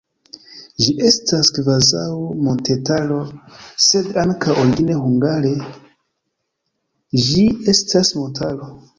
Ĝi 0.83 0.93
estas 1.07 1.49
kvazaŭ 1.57 2.05
montetaro, 2.45 3.17
sed 3.87 4.09
ankaŭ 4.21 4.55
origine 4.61 4.95
hungare 5.01 5.51
ĝi 7.27 7.45
estas 7.75 8.11
montaro. 8.21 8.71